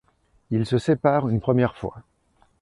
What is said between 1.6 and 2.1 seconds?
fois.